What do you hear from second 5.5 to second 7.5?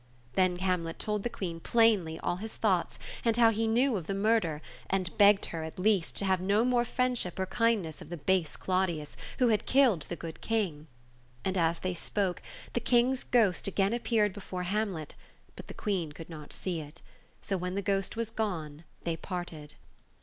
her, at least, to have no more friendship or